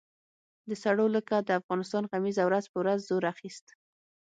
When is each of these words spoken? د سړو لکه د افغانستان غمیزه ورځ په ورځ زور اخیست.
د 0.69 0.71
سړو 0.83 1.05
لکه 1.15 1.35
د 1.47 1.49
افغانستان 1.59 2.03
غمیزه 2.11 2.43
ورځ 2.45 2.65
په 2.71 2.77
ورځ 2.81 2.99
زور 3.09 3.23
اخیست. 3.33 3.65